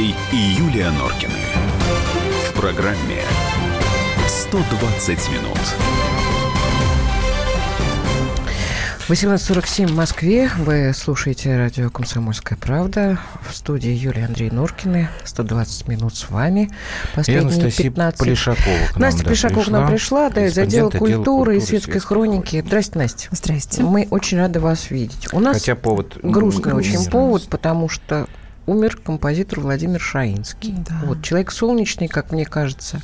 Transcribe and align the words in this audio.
Андрей 0.00 0.14
и 0.32 0.36
Юлия 0.36 0.90
Норкины. 0.92 1.34
В 2.48 2.58
программе 2.58 3.22
120 4.26 5.10
минут. 5.28 5.58
18.47 9.10 9.88
в 9.88 9.96
Москве. 9.96 10.50
Вы 10.56 10.92
слушаете 10.94 11.54
радио 11.54 11.90
«Комсомольская 11.90 12.56
правда». 12.56 13.18
В 13.46 13.54
студии 13.54 13.90
Юлия 13.90 14.24
Андрей 14.24 14.50
Норкины. 14.50 15.10
120 15.24 15.88
минут 15.88 16.16
с 16.16 16.30
вами. 16.30 16.70
Последние 17.14 17.70
15... 17.70 18.18
Полишакова 18.18 18.64
к 18.64 18.96
нам, 18.96 19.00
Настя 19.02 19.18
да, 19.18 19.24
Полишакова 19.24 19.64
к 19.64 19.68
нам 19.68 19.88
пришла, 19.88 20.30
да, 20.30 20.46
из 20.46 20.56
отдела 20.56 20.88
культуры, 20.88 21.14
культуры 21.16 21.56
и 21.58 21.60
светской 21.60 21.98
хроники. 21.98 22.62
Здрасте, 22.64 22.98
Настя. 22.98 23.28
Здрасте. 23.32 23.82
Мы 23.82 24.08
очень 24.10 24.38
рады 24.38 24.60
вас 24.60 24.90
видеть. 24.90 25.28
У 25.34 25.40
нас 25.40 25.58
Хотя 25.58 25.74
повод... 25.74 26.16
грустный 26.22 26.72
очень 26.72 27.04
повод, 27.10 27.48
потому 27.48 27.90
что 27.90 28.28
умер 28.66 28.98
композитор 29.04 29.60
Владимир 29.60 30.00
Шаинский. 30.00 30.74
Да. 30.88 31.00
Вот, 31.04 31.22
человек 31.22 31.50
солнечный, 31.52 32.08
как 32.08 32.32
мне 32.32 32.44
кажется. 32.44 33.00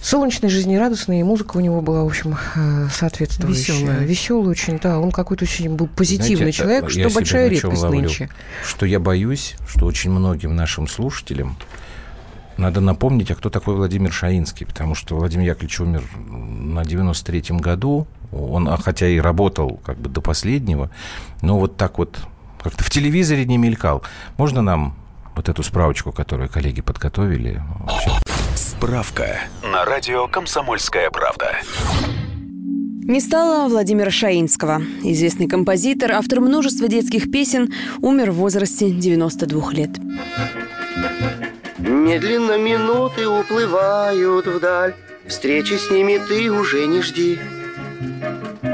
Солнечный, 0.00 0.50
жизнерадостный, 0.50 1.20
и 1.20 1.22
музыка 1.24 1.56
у 1.56 1.60
него 1.60 1.80
была, 1.80 2.04
в 2.04 2.06
общем, 2.06 2.36
э, 2.54 2.88
соответствующая. 2.92 3.72
Веселая. 3.72 3.98
Веселый 4.04 4.50
очень, 4.50 4.78
да. 4.78 5.00
Он 5.00 5.10
какой-то 5.10 5.44
очень 5.44 5.74
был 5.74 5.88
позитивный 5.88 6.52
Знаете, 6.52 6.58
человек, 6.58 6.90
я 6.90 7.08
что 7.08 7.14
большая 7.14 7.48
редкость 7.48 7.82
ловлю? 7.82 8.00
нынче. 8.02 8.30
Что 8.64 8.86
я 8.86 9.00
боюсь, 9.00 9.56
что 9.68 9.86
очень 9.86 10.12
многим 10.12 10.54
нашим 10.54 10.86
слушателям 10.86 11.56
надо 12.56 12.80
напомнить, 12.80 13.30
а 13.30 13.34
кто 13.34 13.50
такой 13.50 13.74
Владимир 13.74 14.12
Шаинский, 14.12 14.64
потому 14.64 14.94
что 14.94 15.16
Владимир 15.16 15.46
Яковлевич 15.46 15.80
умер 15.80 16.04
на 16.16 16.82
93-м 16.82 17.58
году, 17.58 18.06
он, 18.32 18.68
а, 18.68 18.76
хотя 18.76 19.08
и 19.08 19.18
работал 19.18 19.80
как 19.84 19.98
бы 19.98 20.08
до 20.08 20.20
последнего, 20.20 20.90
но 21.42 21.58
вот 21.58 21.76
так 21.76 21.98
вот 21.98 22.18
как-то 22.68 22.82
в 22.82 22.90
телевизоре 22.90 23.44
не 23.44 23.58
мелькал. 23.58 24.02
Можно 24.38 24.60
нам 24.60 24.96
вот 25.36 25.48
эту 25.48 25.62
справочку, 25.62 26.10
которую 26.10 26.48
коллеги 26.48 26.80
подготовили? 26.80 27.62
Справка 28.56 29.38
на 29.62 29.84
радио 29.84 30.26
«Комсомольская 30.26 31.10
правда». 31.10 31.58
Не 33.04 33.20
стало 33.20 33.68
Владимира 33.68 34.10
Шаинского. 34.10 34.82
Известный 35.04 35.46
композитор, 35.46 36.12
автор 36.12 36.40
множества 36.40 36.88
детских 36.88 37.30
песен, 37.30 37.72
умер 38.00 38.32
в 38.32 38.36
возрасте 38.36 38.90
92 38.90 39.72
лет. 39.72 39.90
Медленно 41.78 42.58
минуты 42.58 43.28
уплывают 43.28 44.46
вдаль 44.46 44.94
Встречи 45.28 45.74
с 45.74 45.90
ними 45.90 46.20
ты 46.28 46.50
уже 46.50 46.86
не 46.86 47.02
жди 47.02 47.38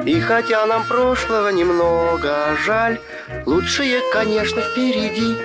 И 0.05 0.19
хотя 0.20 0.67
нам 0.67 0.84
прошлого 0.84 1.50
немного 1.50 2.56
жаль 2.64 2.98
Лучшее, 3.47 4.00
конечно, 4.12 4.61
впереди. 4.61 5.36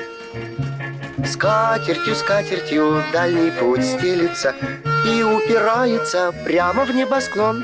Скатертью, 1.26 2.16
скатертью 2.16 3.04
дальний 3.14 3.52
путь 3.52 3.84
стелится 3.84 4.56
И 5.06 5.22
упирается 5.22 6.34
прямо 6.46 6.86
в 6.86 6.96
небосклон. 6.96 7.64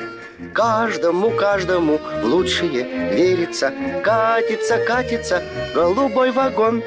Каждому, 0.53 1.31
каждому 1.31 1.99
в 2.21 2.25
лучшее 2.25 2.83
верится. 3.11 3.73
Катится, 4.03 4.77
катится 4.77 5.41
голубой 5.73 6.31
вагон. 6.31 6.83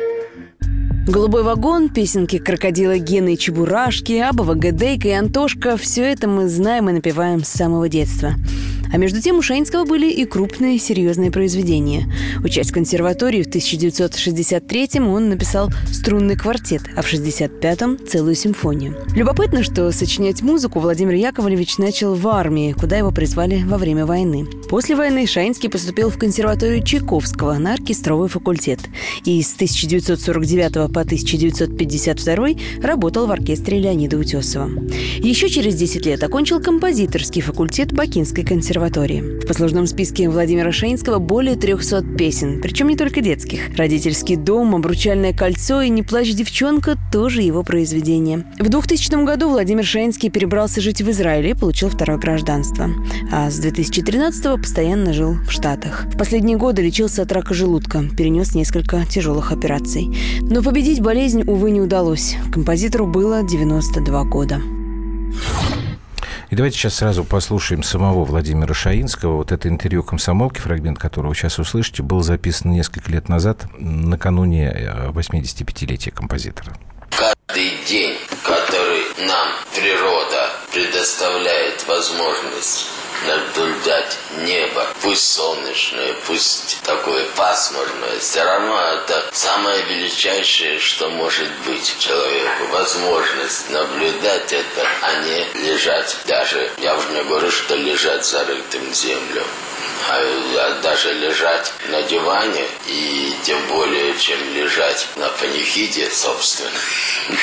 «Голубой 1.08 1.44
вагон», 1.44 1.88
песенки 1.88 2.38
крокодила 2.38 2.98
Гены 2.98 3.34
и 3.34 3.38
Чебурашки, 3.38 4.14
Абова 4.14 4.54
Гадейка 4.54 5.06
и 5.06 5.12
Антошка– 5.12 5.76
все 5.78 6.02
это 6.02 6.26
мы 6.26 6.48
знаем 6.48 6.90
и 6.90 6.92
напеваем 6.92 7.44
с 7.44 7.48
самого 7.48 7.88
детства. 7.88 8.32
А 8.92 8.96
между 8.98 9.20
тем 9.20 9.38
у 9.38 9.42
Шаинского 9.42 9.84
были 9.84 10.10
и 10.10 10.24
крупные 10.24 10.78
серьезные 10.78 11.30
произведения. 11.30 12.10
Учась 12.44 12.70
в 12.70 12.74
консерватории 12.74 13.42
в 13.42 13.48
1963-м 13.48 15.08
он 15.08 15.28
написал 15.28 15.70
струнный 15.92 16.36
квартет, 16.36 16.82
а 16.96 17.02
в 17.02 17.12
65-м– 17.12 17.98
целую 18.08 18.34
симфонию. 18.34 18.96
Любопытно, 19.14 19.62
что 19.62 19.90
сочинять 19.92 20.42
музыку 20.42 20.80
Владимир 20.80 21.14
Яковлевич 21.14 21.78
начал 21.78 22.14
в 22.14 22.26
армии, 22.28 22.72
куда 22.72 22.96
его 22.96 23.10
призвали 23.10 23.62
во 23.64 23.78
время 23.78 24.06
войны. 24.06 24.46
После 24.68 24.96
войны 24.96 25.26
Шаинский 25.26 25.68
поступил 25.68 26.10
в 26.10 26.18
консерваторию 26.18 26.82
Чайковского 26.82 27.54
на 27.54 27.74
оркестровый 27.74 28.28
факультет. 28.28 28.80
И 29.24 29.42
с 29.42 29.54
1949 29.54 30.92
по 30.92 31.00
1952 31.00 32.48
работал 32.82 33.26
в 33.26 33.30
оркестре 33.30 33.80
Леонида 33.80 34.18
Утесова. 34.18 34.70
Еще 35.18 35.48
через 35.48 35.74
10 35.76 36.06
лет 36.06 36.22
окончил 36.22 36.60
композиторский 36.60 37.42
факультет 37.42 37.92
Бакинской 37.92 38.44
консерватории. 38.44 38.85
В 38.86 39.46
послужном 39.46 39.86
списке 39.86 40.28
Владимира 40.28 40.70
Шаинского 40.70 41.18
более 41.18 41.56
300 41.56 42.02
песен, 42.16 42.60
причем 42.62 42.88
не 42.88 42.96
только 42.96 43.20
детских. 43.20 43.76
«Родительский 43.76 44.36
дом», 44.36 44.74
«Обручальное 44.74 45.32
кольцо» 45.32 45.82
и 45.82 45.88
«Не 45.88 46.02
плачь, 46.02 46.32
девчонка» 46.32 46.96
тоже 47.12 47.42
его 47.42 47.62
произведения. 47.62 48.44
В 48.58 48.68
2000 48.68 49.24
году 49.24 49.48
Владимир 49.48 49.84
Шаинский 49.84 50.30
перебрался 50.30 50.80
жить 50.80 51.02
в 51.02 51.10
Израиле 51.10 51.50
и 51.50 51.54
получил 51.54 51.90
второе 51.90 52.18
гражданство. 52.18 52.90
А 53.32 53.50
с 53.50 53.58
2013 53.58 54.60
постоянно 54.60 55.12
жил 55.12 55.34
в 55.46 55.50
Штатах. 55.50 56.06
В 56.12 56.16
последние 56.16 56.56
годы 56.56 56.82
лечился 56.82 57.22
от 57.22 57.32
рака 57.32 57.54
желудка, 57.54 58.04
перенес 58.16 58.54
несколько 58.54 59.04
тяжелых 59.06 59.52
операций. 59.52 60.16
Но 60.42 60.62
победить 60.62 61.00
болезнь, 61.00 61.42
увы, 61.42 61.70
не 61.70 61.80
удалось. 61.80 62.36
Композитору 62.52 63.06
было 63.06 63.42
92 63.42 64.24
года. 64.24 64.60
И 66.48 66.54
давайте 66.54 66.78
сейчас 66.78 66.94
сразу 66.94 67.24
послушаем 67.24 67.82
самого 67.82 68.24
Владимира 68.24 68.72
Шаинского. 68.72 69.36
Вот 69.36 69.50
это 69.50 69.68
интервью 69.68 70.04
комсомолки, 70.04 70.60
фрагмент 70.60 70.98
которого 70.98 71.34
сейчас 71.34 71.58
услышите, 71.58 72.04
был 72.04 72.22
записан 72.22 72.70
несколько 72.70 73.10
лет 73.10 73.28
назад, 73.28 73.66
накануне 73.78 74.70
э, 74.70 75.08
85-летия 75.10 76.12
композитора. 76.12 76.72
Каждый 77.10 77.72
день, 77.88 78.16
который 78.44 79.26
нам 79.26 79.48
природа 79.74 80.50
предоставляет 80.72 81.84
возможность 81.88 82.90
наблюдать 83.24 84.18
небо, 84.38 84.86
пусть 85.02 85.32
солнечное, 85.32 86.14
пусть 86.26 86.80
такое 86.82 87.24
пасмурное, 87.36 88.18
все 88.18 88.42
равно 88.44 88.78
это 88.80 89.24
самое 89.32 89.82
величайшее, 89.82 90.78
что 90.78 91.08
может 91.10 91.50
быть 91.64 91.96
человеку. 91.98 92.66
Возможность 92.70 93.70
наблюдать 93.70 94.52
это, 94.52 94.86
а 95.02 95.14
не 95.20 95.44
лежать. 95.66 96.16
Даже, 96.26 96.70
я 96.78 96.96
уже 96.96 97.08
не 97.10 97.22
говорю, 97.24 97.50
что 97.50 97.74
лежать 97.74 98.24
зарытым 98.24 98.90
в 98.90 98.94
землю. 98.94 99.42
А, 100.08 100.20
а 100.58 100.80
даже 100.82 101.12
лежать 101.14 101.72
на 101.88 102.02
диване 102.02 102.64
и 102.86 103.34
тем 103.44 103.60
более, 103.66 104.16
чем 104.18 104.38
лежать 104.54 105.06
на 105.16 105.28
панихиде, 105.28 106.10
собственно. 106.10 106.70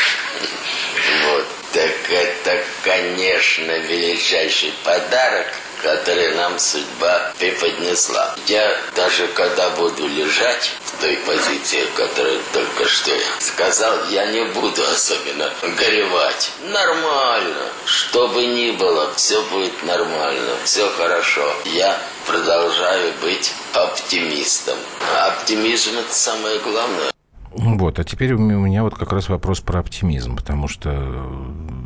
Вот. 1.25 1.45
Так 1.73 2.11
это, 2.11 2.63
конечно, 2.83 3.71
величайший 3.71 4.71
подарок, 4.83 5.47
который 5.81 6.35
нам 6.35 6.59
судьба 6.59 7.33
преподнесла. 7.39 8.35
Я 8.45 8.77
даже 8.95 9.27
когда 9.29 9.71
буду 9.71 10.07
лежать 10.07 10.71
в 10.85 11.01
той 11.01 11.17
позиции, 11.17 11.83
в 11.85 11.93
которой 11.95 12.39
только 12.53 12.87
что 12.87 13.09
я 13.09 13.25
сказал, 13.39 14.07
я 14.11 14.27
не 14.27 14.45
буду 14.45 14.83
особенно 14.83 15.51
горевать. 15.75 16.51
Нормально. 16.61 17.67
Что 17.85 18.27
бы 18.27 18.45
ни 18.45 18.69
было, 18.69 19.11
все 19.15 19.41
будет 19.45 19.81
нормально, 19.81 20.55
все 20.65 20.87
хорошо. 20.91 21.55
Я 21.65 21.99
продолжаю 22.27 23.13
быть 23.13 23.51
оптимистом. 23.73 24.77
Оптимизм 25.25 25.97
это 25.97 26.13
самое 26.13 26.59
главное. 26.59 27.12
Вот, 27.55 27.99
а 27.99 28.03
теперь 28.03 28.33
у 28.33 28.39
меня 28.39 28.83
вот 28.83 28.95
как 28.95 29.13
раз 29.13 29.29
вопрос 29.29 29.59
про 29.61 29.79
оптимизм, 29.79 30.35
потому 30.35 30.67
что, 30.67 30.91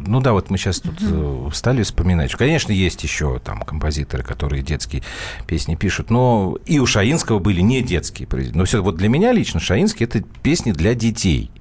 ну 0.05 0.21
да, 0.21 0.31
вот 0.31 0.49
мы 0.49 0.57
сейчас 0.57 0.79
тут 0.79 0.95
э, 1.01 1.49
стали 1.53 1.83
вспоминать, 1.83 2.33
конечно, 2.35 2.71
есть 2.71 3.03
еще 3.03 3.39
там 3.39 3.61
композиторы, 3.63 4.23
которые 4.23 4.63
детские 4.63 5.03
песни 5.45 5.75
пишут, 5.75 6.09
но 6.09 6.57
и 6.65 6.79
у 6.79 6.85
Шаинского 6.85 7.39
были 7.39 7.59
не 7.59 7.81
детские 7.81 8.27
произведения. 8.27 8.59
Но 8.59 8.65
все, 8.65 8.81
вот 8.81 8.95
для 8.95 9.09
меня 9.09 9.33
лично 9.33 9.59
Шаинский 9.59 10.05
это 10.05 10.21
песни 10.41 10.71
для 10.71 10.93
детей. 10.95 11.51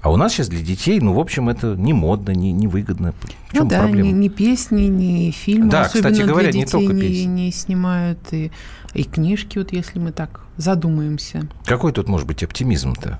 А 0.00 0.10
у 0.10 0.16
нас 0.16 0.32
сейчас 0.32 0.48
для 0.48 0.60
детей, 0.60 1.00
ну, 1.00 1.14
в 1.14 1.18
общем, 1.20 1.48
это 1.48 1.74
не 1.74 1.92
модно, 1.92 2.30
не, 2.32 2.52
не 2.52 2.66
выгодно. 2.68 3.12
В 3.12 3.24
Ну 3.54 3.58
чем 3.60 3.68
да, 3.68 3.80
проблема? 3.80 4.08
ни, 4.10 4.12
ни 4.12 4.28
песни, 4.28 4.82
ни 4.82 5.30
фильмы, 5.30 5.70
Да, 5.70 5.82
особенно 5.82 6.10
кстати 6.12 6.26
говоря, 6.28 6.50
для 6.50 6.60
не 6.60 6.64
детей 6.64 6.70
только 6.86 6.92
не, 6.94 7.00
песни. 7.00 7.24
не 7.26 7.52
снимают, 7.52 8.18
и, 8.32 8.50
и 8.94 9.04
книжки, 9.04 9.58
вот 9.58 9.72
если 9.72 9.98
мы 9.98 10.12
так 10.12 10.40
задумаемся. 10.56 11.48
Какой 11.64 11.92
тут 11.92 12.08
может 12.08 12.26
быть 12.26 12.42
оптимизм-то? 12.42 13.18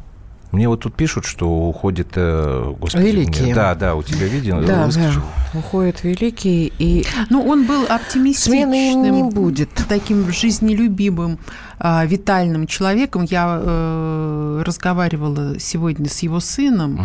Мне 0.53 0.69
вот 0.69 0.81
тут 0.81 0.95
пишут, 0.95 1.25
что 1.27 1.49
уходит... 1.49 2.09
э, 2.15 2.75
Господи, 2.79 3.05
Великие. 3.07 3.45
мне- 3.45 3.55
Да, 3.55 3.75
да, 3.75 3.95
у 3.95 4.03
тебя 4.03 4.27
видно? 4.27 4.63
Да, 4.63 4.89
да, 4.89 5.13
уходит 5.55 6.05
великий, 6.05 6.73
и 6.79 7.05
Ну, 7.31 7.43
он 7.43 7.67
был 7.67 7.85
оптимистичным. 7.89 8.71
не 8.71 9.23
будет. 9.25 9.71
таким 9.89 10.31
жизнелюбимым, 10.31 11.39
а, 11.79 12.05
витальным 12.07 12.67
человеком. 12.67 13.25
Я 13.29 13.61
э, 13.63 14.63
разговаривала 14.65 15.59
сегодня 15.59 16.09
с 16.09 16.21
его 16.21 16.41
сыном 16.41 17.05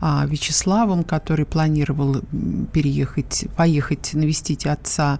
а, 0.00 0.24
Вячеславом, 0.26 1.04
который 1.04 1.44
планировал 1.46 2.16
переехать, 2.72 3.46
поехать 3.56 4.10
навестить 4.14 4.66
отца 4.66 5.18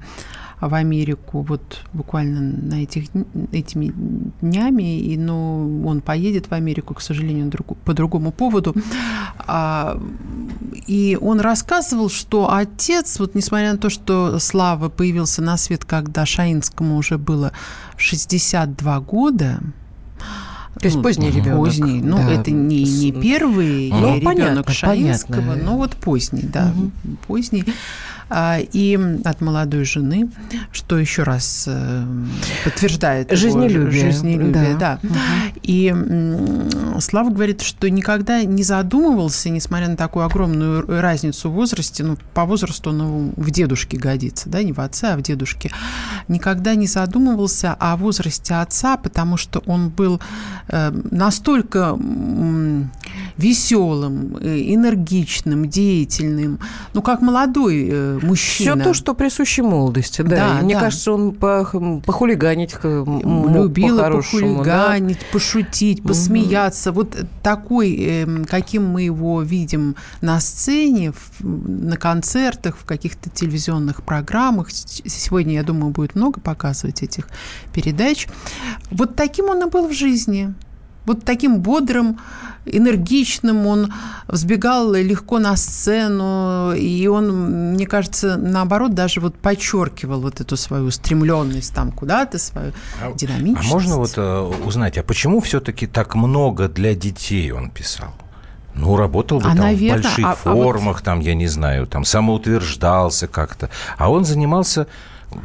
в 0.69 0.75
Америку 0.75 1.43
вот 1.43 1.81
буквально 1.93 2.41
на 2.41 2.83
этих, 2.83 3.09
этими 3.51 3.93
днями, 4.41 5.01
и, 5.01 5.17
ну, 5.17 5.85
он 5.85 6.01
поедет 6.01 6.47
в 6.47 6.53
Америку, 6.53 6.95
к 6.95 7.01
сожалению, 7.01 7.51
по 7.85 7.95
другому 7.95 8.31
поводу. 8.31 8.75
А, 9.39 10.01
и 10.87 11.19
он 11.21 11.41
рассказывал, 11.41 12.09
что 12.11 12.53
отец, 12.53 13.19
вот 13.19 13.35
несмотря 13.35 13.73
на 13.73 13.79
то, 13.79 13.91
что 13.91 14.39
Слава 14.39 14.89
появился 14.89 15.43
на 15.43 15.57
свет, 15.57 15.85
когда 15.85 16.25
Шаинскому 16.25 16.97
уже 16.97 17.19
было 17.19 17.53
62 17.97 19.01
года, 19.01 19.61
то 20.79 20.87
есть 20.87 21.03
поздний 21.03 21.31
ребенок. 21.31 21.59
Поздний. 21.59 22.01
Ну, 22.01 22.17
да. 22.17 22.33
это 22.33 22.51
не, 22.51 22.83
не 22.85 23.13
первый 23.13 23.91
ну, 23.91 24.17
ребенок 24.17 24.25
понятно, 24.25 24.73
Шаинского, 24.73 25.37
понятно. 25.37 25.63
но 25.65 25.77
вот 25.77 25.93
поздний, 25.93 26.43
да, 26.43 26.73
угу. 26.77 26.91
поздний. 27.27 27.65
А, 28.35 28.59
и 28.59 28.99
от 29.25 29.43
молодой 29.43 29.85
жены, 29.85 30.31
что 30.73 30.99
еще 30.99 31.23
раз 31.23 31.65
э, 31.69 32.05
подтверждает 32.65 33.31
жизнелюбие. 33.31 34.11
жизнелюбие 34.11 34.77
да. 34.79 34.99
Да. 35.03 35.09
Угу. 35.09 35.15
И 35.65 35.95
Слава 37.01 37.31
говорит, 37.31 37.61
что 37.61 37.91
никогда 37.91 38.43
не 38.43 38.63
задумывался, 38.63 39.51
несмотря 39.51 39.89
на 39.89 39.97
такую 39.97 40.25
огромную 40.25 40.85
разницу 40.87 41.51
в 41.51 41.55
возрасте, 41.55 42.05
ну, 42.05 42.17
по 42.33 42.45
возрасту 42.45 42.91
он 42.91 43.33
в 43.37 43.51
дедушке 43.51 43.99
годится, 43.99 44.49
да, 44.49 44.63
не 44.63 44.73
в 44.73 44.81
отце, 44.81 45.09
а 45.13 45.17
в 45.17 45.23
дедушке, 45.23 45.71
никогда 46.29 46.75
не 46.75 46.87
задумывался 46.87 47.75
о 47.75 47.97
возрасте 47.97 48.55
отца, 48.55 48.97
потому 48.97 49.37
что 49.37 49.63
он 49.67 49.91
был 49.91 50.21
э, 50.69 50.91
настолько 51.11 51.99
веселым, 53.37 54.37
э, 54.41 54.75
энергичным, 54.75 55.69
деятельным, 55.69 56.59
ну, 56.95 57.03
как 57.03 57.23
молодой 57.23 58.19
мужчина. 58.23 58.75
Все 58.75 58.85
то, 58.85 58.95
что 58.95 59.15
присуще 59.15 59.63
молодости, 59.63 60.23
да. 60.23 60.59
да 60.59 60.61
мне 60.63 60.75
да. 60.75 60.81
кажется, 60.81 61.13
он 61.13 61.33
по, 61.33 61.65
похулиганить 62.05 62.75
Любил 62.83 63.99
похулиганить, 63.99 65.19
да? 65.21 65.27
пошутить, 65.33 66.03
посмеяться. 66.03 66.91
Угу. 66.91 66.99
Вот 66.99 67.17
такой, 67.43 67.95
эм, 67.97 68.45
каким 68.45 68.87
мы 68.87 69.03
его 69.03 69.43
видим 69.43 69.97
на 70.21 70.41
сцене, 70.41 71.13
на 71.41 71.97
концертах, 71.97 72.77
в 72.77 72.85
каких-то 72.85 73.31
телевизионных 73.31 74.03
программах. 74.03 74.71
Сегодня, 74.71 75.55
я 75.55 75.63
думаю, 75.63 75.93
будет 75.93 76.15
много 76.15 76.41
показывать 76.41 77.03
этих 77.03 77.29
передач. 77.73 78.29
Вот 78.91 79.17
таким 79.17 79.47
он 79.47 79.67
и 79.67 79.71
был 79.71 79.89
в 79.89 79.93
жизни. 79.93 80.55
Вот 81.05 81.25
таким 81.25 81.61
бодрым, 81.61 82.19
энергичным, 82.65 83.67
он 83.67 83.93
взбегал 84.29 84.93
легко 84.93 85.39
на 85.39 85.57
сцену, 85.57 86.73
и 86.75 87.07
он, 87.09 87.73
мне 87.73 87.87
кажется, 87.87 88.37
наоборот, 88.37 88.95
даже 88.95 89.21
вот 89.21 89.35
подчеркивал 89.35 90.21
вот 90.21 90.41
эту 90.41 90.57
свою 90.57 90.87
устремленность 90.87 91.75
там 91.75 91.91
куда-то, 91.91 92.39
свою 92.39 92.73
а, 93.03 93.13
динамичность. 93.15 93.69
А 93.69 93.75
можно 93.75 93.97
вот 93.97 94.13
э, 94.17 94.41
узнать, 94.65 94.99
а 94.99 95.03
почему 95.03 95.41
все-таки 95.41 95.87
так 95.87 96.15
много 96.15 96.69
для 96.69 96.95
детей 96.95 97.51
он 97.51 97.71
писал? 97.71 98.15
Ну, 98.75 98.97
работал 98.97 99.39
бы 99.39 99.47
а, 99.47 99.49
там 99.49 99.59
наверное, 99.59 100.01
в 100.01 100.03
больших 100.03 100.27
а, 100.27 100.35
формах, 100.35 100.97
а 100.97 100.99
вот... 100.99 101.05
там, 101.05 101.21
я 101.21 101.35
не 101.35 101.47
знаю, 101.47 101.87
там 101.87 102.05
самоутверждался 102.05 103.27
как-то. 103.27 103.71
А 103.99 104.11
он 104.11 104.25
занимался 104.25 104.87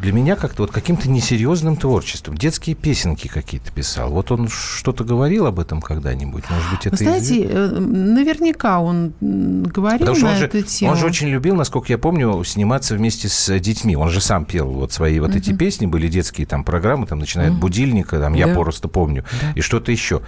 для 0.02 0.12
меня 0.12 0.36
как-то 0.36 0.64
вот 0.64 0.72
каким-то 0.72 1.10
несерьезным 1.10 1.76
творчеством. 1.76 2.38
Детские 2.38 2.76
песенки 2.76 3.28
какие-то 3.28 3.72
писал. 3.72 4.12
Вот 4.12 4.32
он 4.32 4.48
что-то 4.48 5.04
говорил 5.04 5.46
об 5.46 5.60
этом 5.60 5.82
когда-нибудь? 5.82 6.44
Может 6.50 6.72
быть, 6.72 6.86
это... 6.88 6.96
Знаете, 6.98 7.44
э, 7.44 7.68
наверняка 7.80 8.80
он 8.80 9.14
говорил 9.22 10.08
Потому 10.08 10.20
на 10.20 10.36
он 10.36 10.42
эту 10.42 10.58
же, 10.58 10.64
тему. 10.64 10.92
Он 10.92 10.98
же 10.98 11.06
очень 11.06 11.28
любил, 11.28 11.56
насколько 11.56 11.92
я 11.92 11.98
помню, 11.98 12.44
сниматься 12.44 12.96
вместе 12.96 13.30
с 13.30 13.60
детьми. 13.60 13.96
Он 13.96 14.10
же 14.10 14.22
сам 14.22 14.46
пел 14.46 14.68
вот 14.70 14.92
свои 14.92 15.20
вот 15.20 15.32
uh-huh. 15.32 15.38
эти 15.38 15.54
песни, 15.54 15.86
были 15.86 16.08
детские 16.08 16.48
там 16.48 16.64
программы, 16.64 17.08
там, 17.08 17.20
начиная 17.20 17.50
uh-huh. 17.50 17.54
от 17.54 17.60
будильника, 17.60 18.20
там, 18.20 18.34
я 18.34 18.48
просто 18.48 18.88
помню, 18.88 19.24
да. 19.42 19.54
и 19.56 19.62
что-то 19.62 19.92
еще. 19.92 20.22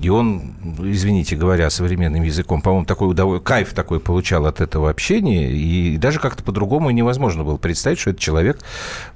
И 0.00 0.10
он, 0.10 0.54
извините 0.78 1.36
говоря, 1.36 1.70
современным 1.70 2.22
языком, 2.22 2.60
по-моему, 2.60 2.84
такой 2.84 3.08
удов... 3.08 3.42
кайф 3.42 3.72
такой 3.72 3.98
получал 3.98 4.46
от 4.46 4.60
этого 4.60 4.90
общения, 4.90 5.50
и 5.50 5.96
даже 5.96 6.18
как-то 6.20 6.42
по-другому 6.42 6.90
невозможно 6.90 7.44
было 7.44 7.56
представить, 7.56 7.98
что 7.98 8.10
этот 8.10 8.20
человек 8.20 8.58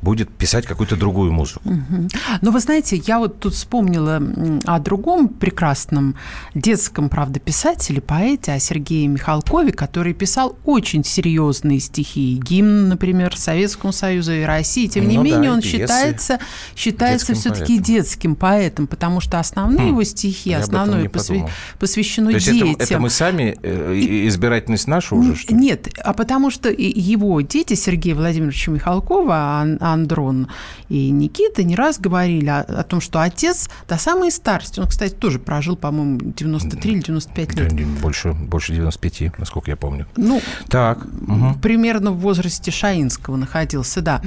будет 0.01 0.31
писать 0.31 0.67
какую-то 0.67 0.97
другую 0.97 1.33
музыку. 1.33 1.61
Угу. 1.65 2.09
Но 2.41 2.51
вы 2.51 2.61
знаете, 2.61 2.97
я 2.97 3.19
вот 3.19 3.41
тут 3.41 3.55
вспомнила 3.55 4.23
о 4.65 4.79
другом 4.79 5.29
прекрасном 5.29 6.17
детском, 6.55 7.09
правда, 7.09 7.41
писателе, 7.41 8.01
поэте, 8.01 8.53
о 8.53 8.59
Сергее 8.59 9.07
Михалкове, 9.07 9.73
который 9.73 10.15
писал 10.15 10.57
очень 10.65 11.05
серьезные 11.05 11.81
стихи, 11.81 12.41
гимн, 12.43 12.89
например, 12.89 13.37
Советскому 13.37 13.93
Союзу 13.93 14.33
и 14.33 14.43
России. 14.43 14.87
Тем 14.87 15.09
не 15.09 15.17
ну, 15.17 15.23
менее, 15.23 15.51
да, 15.51 15.53
он 15.53 15.63
считается, 15.63 16.39
считается 16.75 17.35
все-таки 17.35 17.79
детским 17.79 18.35
поэтом, 18.35 18.87
потому 18.87 19.21
что 19.21 19.39
основные 19.39 19.89
хм. 19.89 19.91
его 19.91 20.05
стихи, 20.05 20.53
основное 20.79 21.09
посвя... 21.09 21.49
посвящено 21.79 22.31
То 22.31 22.37
есть 22.37 22.51
детям. 22.51 22.73
Это, 22.73 22.85
это 22.85 22.99
мы 22.99 23.11
сами, 23.11 23.59
э, 23.63 23.95
и... 23.95 24.29
избирательность 24.29 24.87
наша 24.87 25.15
уже, 25.15 25.37
что 25.37 25.55
ли? 25.55 25.61
Нет, 25.61 25.89
а 26.03 26.13
потому 26.13 26.51
что 26.51 26.71
его 26.71 27.41
дети, 27.41 27.75
Сергея 27.75 28.15
Владимировича 28.15 28.71
Михалкова, 28.73 29.77
Андрон 29.81 30.49
и 30.89 31.11
Никита, 31.11 31.63
не 31.63 31.77
раз 31.77 31.99
говорили 31.99 32.49
о, 32.49 32.61
о 32.61 32.83
том, 32.83 33.01
что 33.01 33.21
отец 33.21 33.71
до 33.89 33.99
самой 33.99 34.31
старости, 34.31 34.81
он, 34.81 34.87
кстати, 34.87 35.15
тоже 35.15 35.39
прожил, 35.39 35.77
по-моему, 35.77 36.21
93 36.21 36.93
или 36.93 37.01
95 37.01 37.55
лет. 37.55 37.87
Больше, 38.01 38.33
больше 38.33 38.73
95, 38.75 39.39
насколько 39.39 39.71
я 39.71 39.77
помню. 39.77 40.07
Ну, 40.17 40.41
так. 40.69 41.05
Угу. 41.05 41.59
Примерно 41.63 42.13
в 42.13 42.19
возрасте 42.21 42.71
Шаинского 42.71 43.37
находился, 43.37 44.01
да. 44.01 44.23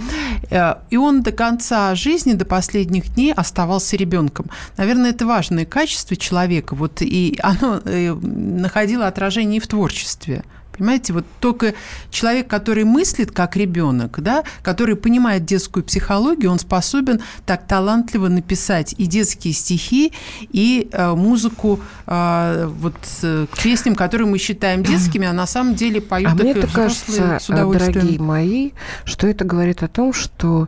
Э, 0.49 0.75
и 0.89 0.97
он 0.97 1.21
до 1.23 1.31
конца 1.31 1.95
жизни, 1.95 2.33
до 2.33 2.45
последних 2.45 3.13
дней 3.13 3.33
оставался 3.33 3.95
ребенком. 3.97 4.47
Наверное, 4.77 5.11
это 5.11 5.25
важное 5.25 5.65
качество 5.65 6.15
человека, 6.15 6.32
человека. 6.33 6.75
Вот, 6.75 7.01
и 7.01 7.37
оно 7.41 7.79
э, 7.85 8.13
находило 8.13 9.07
отражение 9.07 9.57
и 9.57 9.59
в 9.59 9.67
творчестве. 9.67 10.43
Понимаете, 10.77 11.13
вот 11.13 11.25
только 11.39 11.73
человек, 12.09 12.47
который 12.47 12.83
мыслит 12.83 13.31
как 13.31 13.55
ребенок, 13.55 14.19
да, 14.21 14.43
который 14.61 14.95
понимает 14.95 15.45
детскую 15.45 15.83
психологию, 15.83 16.51
он 16.51 16.59
способен 16.59 17.21
так 17.45 17.67
талантливо 17.67 18.27
написать 18.27 18.95
и 18.97 19.05
детские 19.05 19.53
стихи, 19.53 20.13
и 20.51 20.89
э, 20.91 21.13
музыку 21.13 21.79
э, 22.07 22.71
вот 22.79 22.95
э, 23.21 23.45
к 23.51 23.61
песням, 23.61 23.95
которые 23.95 24.27
мы 24.27 24.37
считаем 24.37 24.83
детскими, 24.83 25.27
а 25.27 25.33
на 25.33 25.45
самом 25.45 25.75
деле 25.75 26.01
поют 26.01 26.31
а 26.31 26.35
мне 26.35 26.53
кажется, 26.55 27.37
с 27.39 27.49
удовольствием. 27.49 27.93
дорогие 27.93 28.19
мои, 28.19 28.71
что 29.05 29.27
это 29.27 29.45
говорит 29.45 29.83
о 29.83 29.87
том, 29.87 30.13
что 30.13 30.67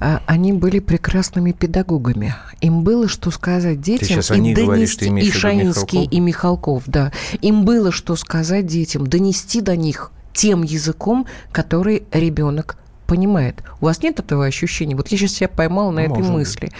э, 0.00 0.18
они 0.26 0.52
были 0.52 0.78
прекрасными 0.78 1.52
педагогами. 1.52 2.34
Им 2.60 2.82
было 2.82 3.08
что 3.08 3.30
сказать 3.30 3.80
детям 3.80 4.20
и 4.20 4.54
донести, 4.54 5.08
и 5.08 5.30
Шаинский, 5.30 6.04
и 6.04 6.20
Михалков, 6.20 6.82
да. 6.86 7.12
Им 7.40 7.64
было 7.64 7.92
что 7.92 8.16
сказать 8.16 8.66
детям, 8.66 9.06
донести 9.06 9.37
донести 9.38 9.60
до 9.60 9.76
них 9.76 10.10
тем 10.32 10.62
языком, 10.62 11.26
который 11.52 12.04
ребенок 12.12 12.76
понимает. 13.06 13.62
У 13.80 13.86
вас 13.86 14.02
нет 14.02 14.20
этого 14.20 14.44
ощущения? 14.44 14.94
Вот 14.94 15.08
я 15.08 15.18
сейчас 15.18 15.32
себя 15.32 15.48
поймала 15.48 15.90
на 15.90 16.00
этой 16.00 16.22
мысли. 16.22 16.66
Быть. 16.66 16.72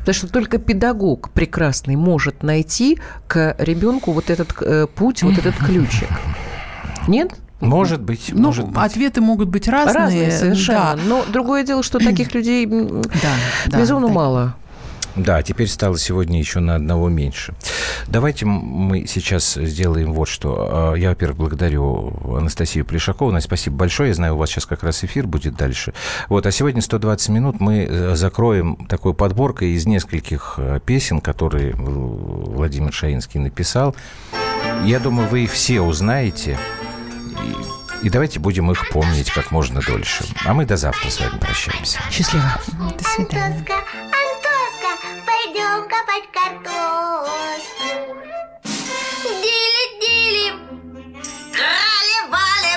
Потому 0.00 0.14
что 0.14 0.28
только 0.28 0.58
педагог 0.58 1.30
прекрасный 1.30 1.96
может 1.96 2.42
найти 2.42 2.98
к 3.28 3.54
ребенку 3.58 4.12
вот 4.12 4.30
этот 4.30 4.54
э, 4.60 4.86
путь, 4.92 5.22
вот 5.22 5.38
этот 5.38 5.54
ключик. 5.56 6.08
Нет? 7.06 7.34
Может 7.60 8.00
быть, 8.00 8.30
ну, 8.32 8.48
может 8.48 8.66
быть. 8.68 8.76
Ответы 8.76 9.20
могут 9.20 9.48
быть 9.48 9.68
разные. 9.68 9.94
Разные 9.94 10.30
совершенно. 10.30 10.96
Да. 10.96 10.98
Но 11.06 11.24
другое 11.28 11.64
дело, 11.64 11.82
что 11.82 11.98
таких 11.98 12.34
людей 12.34 12.66
да, 12.66 13.78
безумно 13.78 14.08
да, 14.08 14.12
мало. 14.12 14.54
Да, 15.18 15.42
теперь 15.42 15.66
стало 15.66 15.98
сегодня 15.98 16.38
еще 16.38 16.60
на 16.60 16.76
одного 16.76 17.08
меньше. 17.08 17.54
Давайте 18.06 18.46
мы 18.46 19.06
сейчас 19.06 19.54
сделаем 19.54 20.12
вот 20.12 20.28
что. 20.28 20.68
А, 20.70 20.94
я, 20.94 21.10
во-первых, 21.10 21.38
благодарю 21.38 22.36
Анастасию 22.36 22.84
Плешакову. 22.84 23.32
Настя, 23.32 23.48
спасибо 23.48 23.76
большое. 23.76 24.10
Я 24.10 24.14
знаю, 24.14 24.34
у 24.34 24.36
вас 24.38 24.50
сейчас 24.50 24.66
как 24.66 24.84
раз 24.84 25.02
эфир 25.02 25.26
будет 25.26 25.56
дальше. 25.56 25.92
Вот, 26.28 26.46
а 26.46 26.52
сегодня 26.52 26.80
120 26.80 27.28
минут 27.30 27.60
мы 27.60 27.84
э, 27.84 28.14
закроем 28.14 28.86
такой 28.88 29.12
подборкой 29.12 29.70
из 29.70 29.86
нескольких 29.86 30.54
э, 30.58 30.80
песен, 30.86 31.20
которые 31.20 31.74
Владимир 31.74 32.92
Шаинский 32.92 33.40
написал. 33.40 33.96
Я 34.84 35.00
думаю, 35.00 35.28
вы 35.28 35.44
их 35.44 35.52
все 35.52 35.80
узнаете. 35.80 36.56
И 38.02 38.10
давайте 38.10 38.38
будем 38.38 38.70
их 38.70 38.88
помнить 38.90 39.32
как 39.32 39.50
можно 39.50 39.80
дольше. 39.80 40.24
А 40.44 40.54
мы 40.54 40.64
до 40.64 40.76
завтра 40.76 41.10
с 41.10 41.18
вами 41.18 41.38
прощаемся. 41.40 41.98
Счастливо. 42.10 42.60
До 42.96 43.04
свидания 43.04 43.66
пойдем 45.58 45.88
копать 45.88 46.28
картошку. 46.32 47.86
Дили-дили, 49.24 50.52
крали-вали. 51.52 52.74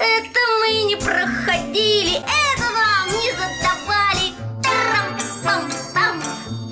Это 0.00 0.40
мы 0.60 0.68
не 0.84 0.96
проходили, 0.96 2.16
это 2.16 2.66
нам 2.74 3.06
не 3.08 3.30
задавали. 3.32 4.26
Тарам-пам-пам, 4.62 6.16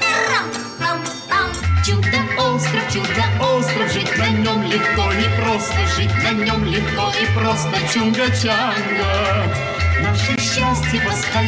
тарам-пам-пам. 0.00 1.48
Чудо-остров, 1.84 2.84
чудо-остров, 2.92 3.92
жить 3.92 4.18
на 4.18 4.28
нем 4.28 4.62
легко, 4.64 5.12
не 5.12 5.28
просто 5.40 5.86
жить 5.96 6.16
на 6.24 6.32
нем 6.32 6.64
легко 6.64 7.12
и 7.20 7.26
просто 7.38 7.76
чунга-чанга. 7.92 9.68
Наше 10.00 10.38
счастье 10.38 11.00
постоянно 11.00 11.47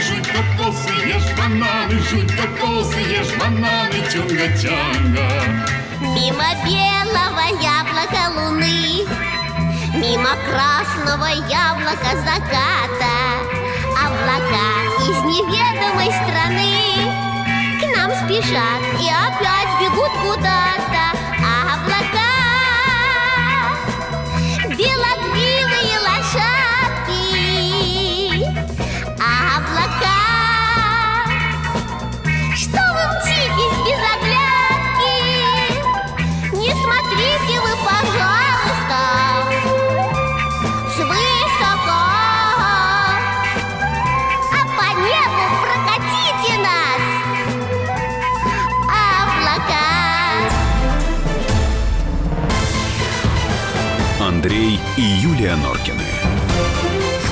Жуй 0.00 0.22
кокосы, 0.22 0.92
ешь 1.06 1.36
бананы 1.36 1.98
Жуй 2.08 2.26
кокосы, 2.28 3.00
ешь 3.00 3.34
бананы 3.36 3.98
Тюнга-тянга 4.12 5.28
Мимо 6.00 6.48
белого 6.64 7.46
яблока 7.60 8.30
луны 8.36 9.04
Мимо 9.94 10.30
красного 10.46 11.26
яблока 11.48 12.16
заката 12.24 13.18
Облака 14.04 14.68
из 15.08 15.18
неведомой 15.24 16.12
страны. 16.12 16.76
К 17.80 17.96
нам 17.96 18.10
спешат 18.22 18.82
и 19.00 19.08
опять 19.08 19.80
бегут 19.80 20.12
куда-то 20.22 20.77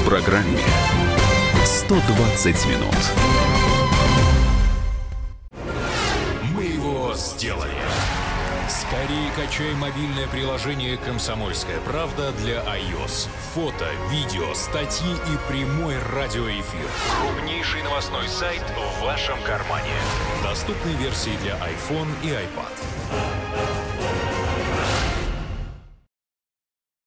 Программе 0.06 0.60
120 1.64 2.66
минут. 2.66 2.94
Мы 6.54 6.62
его 6.62 7.12
сделали. 7.14 7.74
Скорее 8.68 9.32
качай 9.34 9.74
мобильное 9.74 10.28
приложение 10.28 10.96
«Комсомольская 10.96 11.80
правда» 11.80 12.30
для 12.38 12.58
iOS. 12.58 13.28
Фото, 13.54 13.88
видео, 14.08 14.54
статьи 14.54 15.10
и 15.10 15.50
прямой 15.52 15.96
радиоэфир. 16.14 16.86
Крупнейший 17.20 17.82
новостной 17.82 18.28
сайт 18.28 18.62
в 18.76 19.02
вашем 19.02 19.42
кармане. 19.42 19.90
Доступны 20.44 20.90
версии 21.02 21.36
для 21.42 21.54
iPhone 21.54 22.06
и 22.22 22.28
iPad. 22.28 22.95